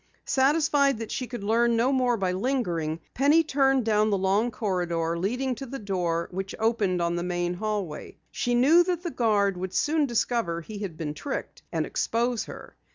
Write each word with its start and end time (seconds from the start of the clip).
Satisfied 0.25 0.97
that 0.97 1.11
she 1.11 1.27
could 1.27 1.43
learn 1.43 1.75
no 1.75 1.91
more 1.91 2.17
by 2.17 2.31
lingering, 2.31 3.01
Penny 3.13 3.43
turned 3.43 3.85
down 3.85 4.09
the 4.09 4.17
long 4.17 4.49
corridor 4.49 5.15
leading 5.15 5.53
to 5.53 5.67
the 5.67 5.77
door 5.77 6.27
which 6.31 6.55
opened 6.57 6.99
on 7.03 7.15
the 7.17 7.21
main 7.23 7.53
hallway. 7.53 8.17
She 8.31 8.55
knew 8.55 8.83
that 8.85 9.03
the 9.03 9.11
guard 9.11 9.57
would 9.57 9.75
soon 9.75 10.07
discover 10.07 10.61
he 10.61 10.79
had 10.79 10.97
been 10.97 11.13
tricked 11.13 11.61
and 11.71 11.85
expose 11.85 12.45
her. 12.45 12.75